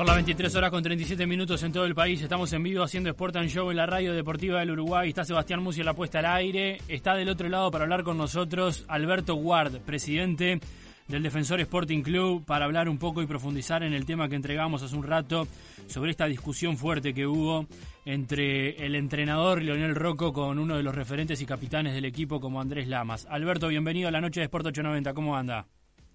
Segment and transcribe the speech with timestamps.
[0.00, 2.22] Son las 23 horas con 37 minutos en todo el país.
[2.22, 5.10] Estamos en vivo haciendo Sport and Show en la radio deportiva del Uruguay.
[5.10, 6.78] Está Sebastián Musi en la puesta al aire.
[6.88, 10.58] Está del otro lado para hablar con nosotros Alberto Ward, presidente
[11.06, 14.82] del Defensor Sporting Club, para hablar un poco y profundizar en el tema que entregamos
[14.82, 15.46] hace un rato
[15.86, 17.66] sobre esta discusión fuerte que hubo
[18.06, 22.62] entre el entrenador Leonel Rocco con uno de los referentes y capitanes del equipo como
[22.62, 23.26] Andrés Lamas.
[23.28, 25.12] Alberto, bienvenido a la noche de Sport 890.
[25.12, 25.66] ¿Cómo anda?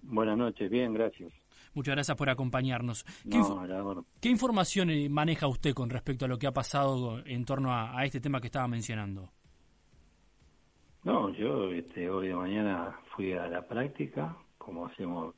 [0.02, 1.32] Buenas noches, bien, gracias.
[1.76, 3.04] Muchas gracias por acompañarnos.
[4.22, 8.02] ¿Qué, información eh, maneja usted con respecto a lo que ha pasado en torno a,
[8.02, 9.28] este tema que estaba mencionando?
[11.04, 15.34] No, yo este, hoy de mañana fui a la práctica, como hacemos,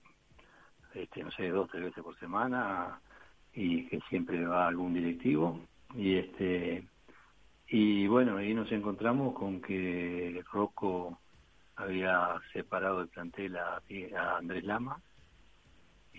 [0.94, 3.00] este, no sé, dos, tres veces por semana,
[3.52, 5.58] y que siempre va algún directivo.
[5.96, 6.86] Y este
[7.66, 11.18] y bueno, ahí nos encontramos con que Rocco
[11.74, 13.82] había separado el plantel a
[14.38, 15.02] Andrés Lama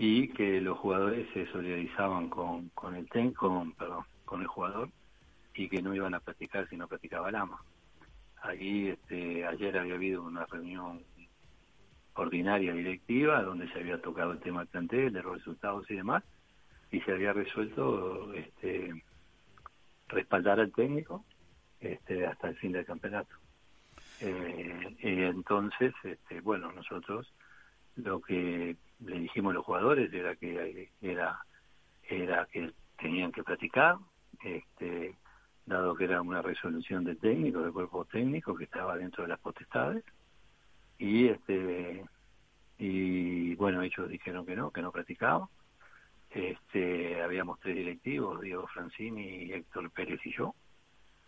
[0.01, 4.89] y que los jugadores se solidarizaban con, con el ten, con, perdón, con el jugador
[5.53, 7.61] y que no iban a practicar si no practicaba Lama.
[8.41, 11.03] Allí este, ayer había habido una reunión
[12.13, 16.23] ordinaria directiva donde se había tocado el tema del plantel, de los resultados y demás,
[16.91, 19.03] y se había resuelto este,
[20.07, 21.25] respaldar al técnico
[21.81, 23.35] este, hasta el fin del campeonato.
[24.21, 27.33] Eh, y entonces, este, bueno, nosotros
[28.03, 31.39] lo que le dijimos a los jugadores era que era
[32.03, 33.97] era que tenían que practicar
[34.43, 35.15] este
[35.65, 39.39] dado que era una resolución del técnico del cuerpo técnico que estaba dentro de las
[39.39, 40.03] potestades.
[40.97, 42.03] Y este
[42.77, 45.47] y bueno ellos dijeron que no que no practicaban.
[46.31, 50.55] Este habíamos tres directivos Diego Francini Héctor Pérez y yo.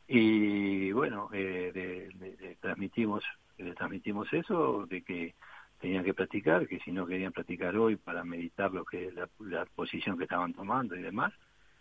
[0.07, 3.23] Y bueno eh, transmitimos
[3.57, 5.35] le transmitimos eso de que
[6.03, 10.17] que practicar, que si no querían practicar hoy para meditar lo que la, la posición
[10.17, 11.33] que estaban tomando y demás,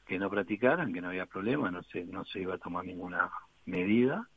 [0.06, 3.30] que no practicaran, que no había problema, no se, no se iba a tomar ninguna
[3.66, 4.28] medida,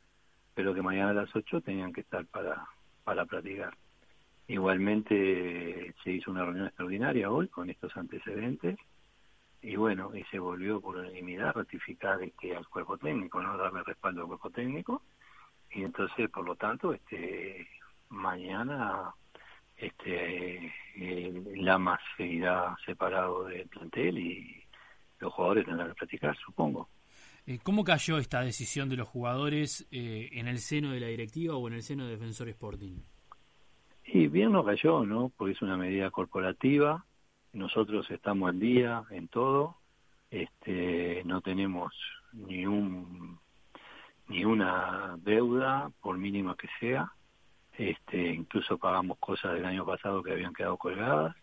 [0.53, 2.67] pero que mañana a las 8 tenían que estar para,
[3.03, 3.73] para practicar.
[4.47, 8.77] Igualmente se hizo una reunión extraordinaria hoy con estos antecedentes
[9.61, 14.21] y bueno, y se volvió por unanimidad ratificar este, al cuerpo técnico, no darle respaldo
[14.21, 15.01] al cuerpo técnico
[15.71, 17.67] y entonces por lo tanto este
[18.09, 19.13] mañana
[19.85, 20.73] este
[21.55, 24.63] Lamas seguirá separado del plantel y
[25.19, 26.89] los jugadores tendrán que practicar, supongo.
[27.45, 31.55] Eh, ¿Cómo cayó esta decisión de los jugadores eh, en el seno de la directiva
[31.55, 32.99] o en el seno de Defensor Sporting?
[34.05, 35.31] Y bien no cayó, ¿no?
[35.35, 37.05] Porque es una medida corporativa.
[37.53, 39.77] Nosotros estamos al día en todo.
[40.29, 41.93] Este, no tenemos
[42.33, 43.39] ni un
[44.29, 47.11] ni una deuda, por mínima que sea
[47.77, 51.35] este, incluso pagamos cosas del año pasado que habían quedado colgadas,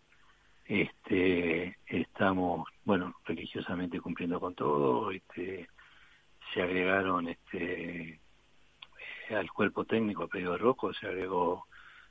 [0.64, 5.68] este, estamos, bueno, religiosamente cumpliendo con todo, este,
[6.54, 8.20] se agregaron, este,
[9.30, 11.66] al cuerpo técnico, a pedido de Rocco, se agregó,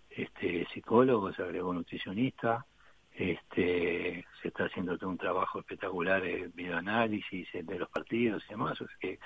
[0.10, 2.66] este, psicólogo, se agregó nutricionista,
[3.14, 8.78] este, se está haciendo todo un trabajo espectacular de videoanálisis de los partidos y demás,
[9.00, 9.20] que,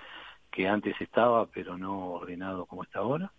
[0.52, 3.32] que antes estaba, pero no ordenado como está ahora.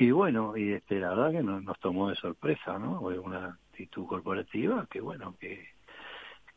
[0.00, 3.00] Y bueno, y este, la verdad que nos, tomó de sorpresa, ¿no?
[3.00, 5.66] Una actitud corporativa que, bueno, que,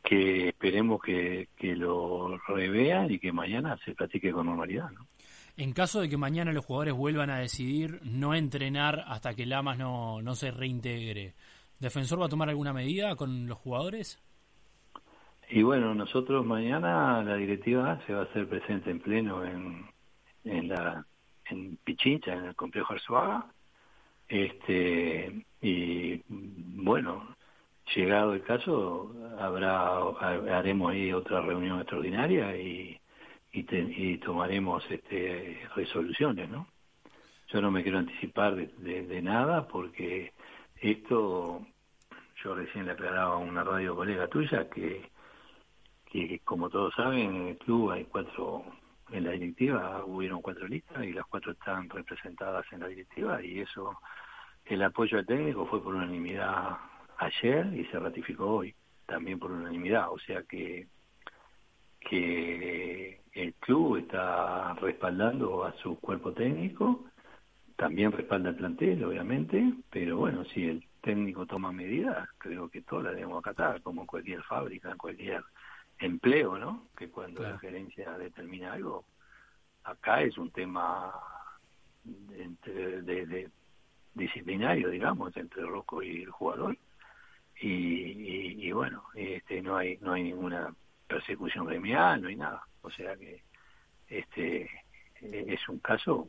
[0.02, 5.08] que esperemos que, que lo revean y que mañana se platique con normalidad, ¿no?
[5.56, 9.76] En caso de que mañana los jugadores vuelvan a decidir no entrenar hasta que Lamas
[9.76, 11.34] no, no se reintegre,
[11.82, 14.22] ¿Defensor va a tomar alguna medida con los jugadores?
[15.50, 19.90] Y bueno, nosotros mañana la directiva se va a hacer presente en pleno en,
[20.44, 21.04] en la
[21.46, 23.46] en Pichincha, en el complejo Arzuaga.
[24.28, 27.36] Este, y bueno,
[27.94, 29.98] llegado el caso, habrá
[30.56, 32.98] haremos ahí otra reunión extraordinaria y,
[33.52, 36.66] y, tomaremos este, resoluciones, ¿no?
[37.48, 40.32] Yo no me quiero anticipar de, nada porque
[40.80, 41.66] esto,
[42.42, 45.10] yo recién le aclaraba a una radio colega tuya que,
[46.06, 48.64] que como todos saben, en el club hay cuatro
[49.12, 53.60] en la directiva hubieron cuatro listas y las cuatro están representadas en la directiva y
[53.60, 53.98] eso,
[54.64, 56.76] el apoyo técnico fue por unanimidad
[57.18, 58.74] ayer y se ratificó hoy
[59.06, 60.86] también por unanimidad, o sea que
[62.00, 67.04] que el club está respaldando a su cuerpo técnico,
[67.76, 73.06] también respalda el plantel, obviamente, pero bueno, si el técnico toma medidas, creo que todas
[73.06, 75.42] las debemos acatar, como cualquier fábrica, en cualquier
[76.04, 76.88] empleo, ¿no?
[76.96, 79.04] Que cuando la gerencia determina algo,
[79.84, 81.12] acá es un tema
[82.04, 83.50] de, de,
[84.14, 86.76] disciplinario, digamos, entre Rocco y el jugador.
[87.60, 90.74] Y, y, bueno, este, no hay no hay ninguna
[91.06, 92.66] persecución gremial, no hay nada.
[92.82, 93.42] O sea que
[94.08, 94.68] este
[95.20, 96.28] es un caso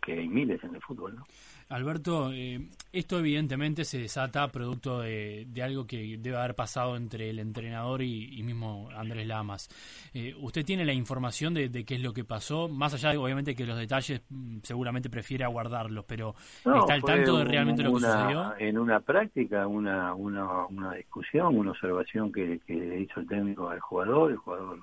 [0.00, 1.26] que hay miles en el fútbol, ¿no?
[1.72, 2.60] Alberto, eh,
[2.92, 8.42] esto evidentemente se desata producto de, algo que debe haber pasado entre el entrenador y,
[8.42, 9.68] mismo Andrés Lamas.
[10.12, 12.68] Eh, ¿Usted tiene la información de, qué es lo que pasó?
[12.68, 17.38] Más allá de, obviamente, que los detalles mm, seguramente prefiere aguardarlos, pero ¿está al tanto
[17.38, 18.54] de realmente lo que sucedió?
[18.58, 23.80] En una práctica, una, una, una discusión, una observación que, que hizo el técnico al
[23.80, 24.80] jugador, el jugador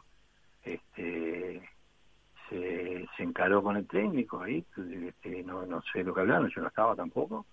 [0.63, 1.61] este
[2.49, 6.61] se, se encaró con el técnico ahí, este, no, no sé lo que hablaron, yo
[6.61, 7.45] no estaba tampoco,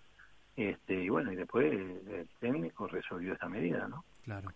[0.56, 4.04] este, y bueno, y después el, técnico resolvió esta medida, ¿no?
[4.24, 4.50] Claro.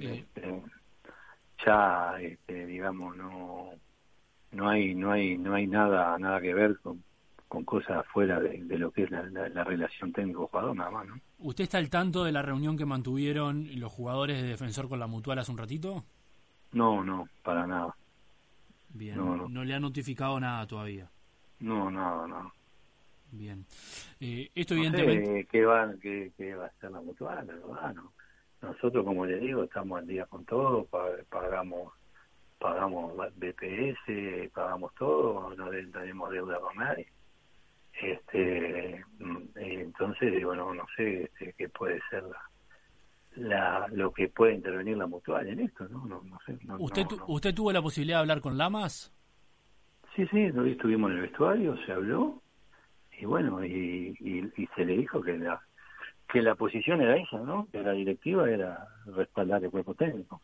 [0.00, 0.62] Este,
[1.64, 3.70] ya, este, digamos, no
[4.52, 7.02] no hay no hay no hay nada nada que ver con,
[7.48, 11.20] con cosas fuera de, lo que es la, la, relación técnico-jugador, nada más, ¿no?
[11.38, 15.06] ¿Usted está al tanto de la reunión que mantuvieron los jugadores de Defensor con la
[15.06, 16.04] Mutual hace un ratito?
[16.72, 17.94] No, no, para nada.
[18.96, 21.10] Bien, no, le ha notificado nada todavía.
[21.60, 22.52] No, nada, no.
[23.30, 23.64] Bien.
[24.20, 25.46] Eh, esto evidentemente...
[25.50, 27.46] ¿qué, va, qué, va a ser la mutual?
[27.94, 28.12] No.
[28.62, 30.86] Nosotros, como le digo, estamos al día con todo,
[31.28, 31.92] pagamos
[32.58, 37.06] pagamos BPS, pagamos todo, no tenemos deuda con nadie.
[38.00, 42.42] Este, mm, entonces, bueno, no sé este, qué puede ser la,
[43.36, 46.04] la, lo que puede intervenir la mutual en esto, ¿no?
[46.06, 46.58] no, no sé.
[46.78, 49.12] ¿Usted, ¿Usted tuvo la posibilidad de hablar con Lamas?
[50.14, 52.42] Sí, sí, hoy estuvimos en el vestuario, se habló,
[53.18, 55.60] y bueno, y, y, se le dijo que la
[56.28, 57.68] que la posición era esa, ¿no?
[57.70, 60.40] Que la directiva era respaldar el cuerpo técnico,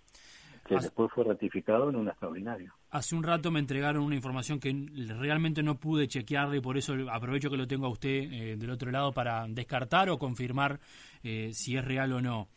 [0.65, 2.73] que después fue ratificado en un extraordinario.
[2.91, 4.73] Hace un rato me entregaron una información que
[5.19, 8.71] realmente no pude chequear y por eso aprovecho que lo tengo a usted eh, del
[8.71, 10.79] otro lado para descartar o confirmar
[11.25, 12.49] eh, si es real o no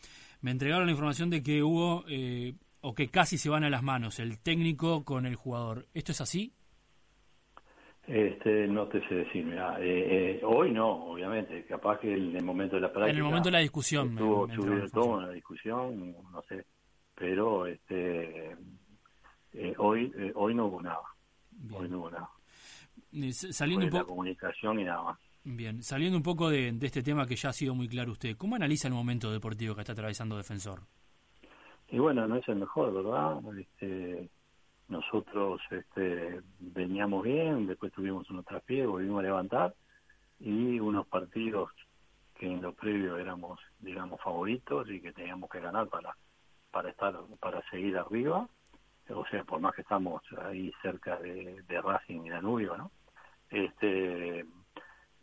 [0.45, 3.81] me entregaron la información de que hubo, eh, o que casi se van a las
[3.81, 5.87] manos, el técnico con el jugador.
[5.95, 6.53] ¿Esto es así?
[8.05, 12.43] Este, no te sé decir, mira, eh, eh, hoy no, obviamente, capaz que en el
[12.43, 13.09] momento de la práctica.
[13.09, 14.09] En el momento de la discusión.
[14.09, 14.47] Estuvo,
[14.93, 16.63] todo en la discusión, no sé,
[17.15, 18.55] pero este,
[19.79, 21.01] hoy, hoy no hubo nada.
[21.73, 22.29] Hoy no hubo nada.
[23.31, 24.03] Saliendo un poco.
[24.03, 25.19] La comunicación y nada más.
[25.47, 28.55] Bien, saliendo un poco de, este tema que ya ha sido muy claro usted, ¿cómo
[28.55, 30.79] analiza el momento deportivo que está atravesando Defensor?
[31.87, 33.37] Y bueno, no es el mejor, ¿verdad?
[33.55, 34.27] Este,
[34.89, 39.75] nosotros este, veníamos bien, después tuvimos unos traspiés, volvimos a levantar
[40.39, 41.69] y unos partidos
[42.33, 46.17] que en lo previo éramos, digamos, favoritos y que teníamos que ganar para
[46.71, 48.49] para estar para seguir arriba,
[49.09, 52.91] o sea, por más que estamos ahí cerca de, de Racing y Danubio, ¿no?
[53.49, 54.43] Este,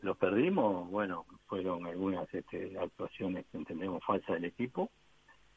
[0.03, 4.91] lo perdimos, bueno, fueron algunas este, actuaciones que entendemos falsas del equipo,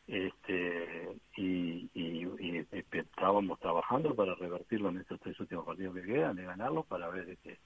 [0.07, 1.89] este y,
[2.91, 7.29] estábamos trabajando para revertirlo en estos tres últimos partidos que quedan, de ganarlos para ver
[7.29, 7.59] este,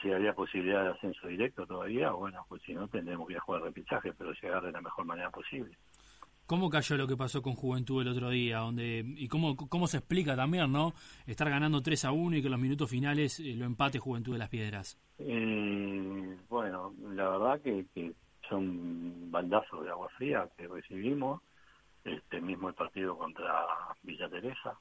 [0.00, 4.12] si había posibilidad de ascenso directo todavía, bueno, pues si no tendremos que jugar repichaje,
[4.14, 5.76] pero llegar de la mejor manera posible.
[6.50, 8.58] ¿Cómo cayó lo que pasó con Juventud el otro día?
[8.58, 10.94] Donde, ¿Y cómo, cómo se explica también, no?
[11.24, 14.32] Estar ganando 3 a 1 y que en los minutos finales eh, lo empate Juventud
[14.32, 14.98] de las Piedras.
[15.20, 18.12] Eh, bueno, la verdad que, que,
[18.48, 21.40] son bandazos de agua fría que recibimos.
[22.02, 23.68] Este mismo el partido contra
[24.02, 24.76] Villa Teresa.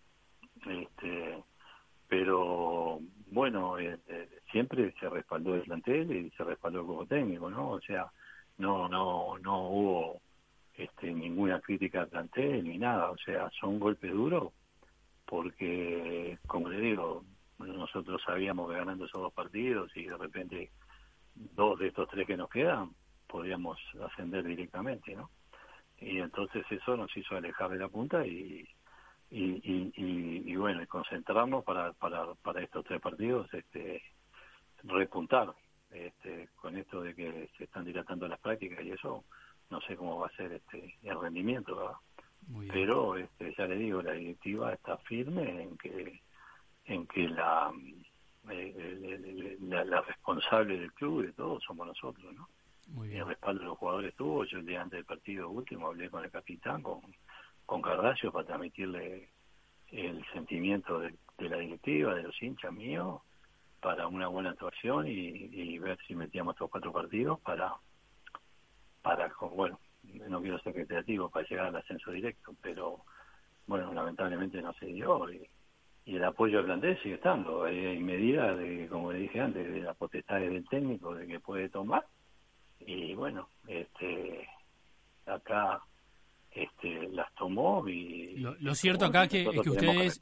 [0.66, 1.44] Este,
[2.08, 4.00] pero bueno, eh,
[4.52, 7.70] siempre se respaldó el plantel y se respaldó juego técnico, ¿no?
[7.70, 8.12] O sea,
[8.58, 10.19] no, no, no hubo
[11.50, 14.54] ninguna crítica al ni nada, o sea, son golpes duros
[15.26, 17.24] porque, como le digo,
[17.60, 20.72] nosotros sabíamos que ganando esos dos partidos y de repente
[21.36, 22.92] dos de estos tres que nos quedan
[23.28, 25.30] podríamos ascender directamente, ¿no?
[26.00, 28.68] Y entonces eso nos hizo alejar de la punta y,
[29.30, 34.02] y, y, y, bueno, y concentrarnos para, para, para estos tres partidos, este,
[34.84, 35.54] repuntar,
[35.92, 39.26] este, con esto de que se están dilatando las prácticas y eso,
[39.70, 41.96] no sé cómo va a ser este el rendimiento, ¿verdad?
[42.72, 46.22] Pero este, ya le digo, la directiva está firme en que
[46.86, 47.72] en que la,
[48.50, 52.50] eh, la, responsable del club y de todo somos nosotros, ¿no?
[52.88, 53.22] Muy bien.
[53.22, 56.24] El respaldo de los jugadores estuvo, yo el día antes del partido último hablé con
[56.24, 57.02] el capitán, con,
[57.68, 59.30] con Cardacio, para transmitirle
[59.90, 63.22] el sentimiento de, la directiva, de los hinchas míos,
[63.80, 67.76] para una buena actuación y, y ver si metíamos estos cuatro partidos para
[69.02, 69.80] para, bueno,
[70.28, 73.04] no quiero ser creativo para llegar al ascenso directo, pero
[73.68, 75.48] bueno, lamentablemente no se dio y,
[76.06, 77.66] el apoyo plantel sigue estando.
[77.66, 81.70] Hay medida de, como le dije antes, de la potestad del técnico de que puede
[81.70, 82.04] tomar
[82.80, 84.48] y bueno, este
[85.28, 85.84] acá
[86.52, 88.38] este, las tomó y...
[88.38, 90.20] Lo, cierto acá que, es que ustedes,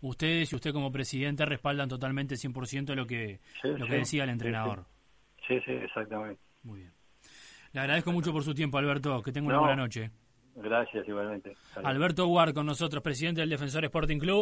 [0.00, 4.86] ustedes y usted como presidente respaldan totalmente 100% lo que, lo que decía el entrenador.
[5.46, 6.40] Sí, sí, exactamente.
[6.64, 6.97] Muy bien.
[7.78, 9.22] Le agradezco mucho por su tiempo, Alberto.
[9.22, 10.10] Que tenga una buena noche.
[10.56, 11.56] Gracias, igualmente.
[11.84, 14.36] Alberto Guard con nosotros, presidente del Defensor Sporting Club.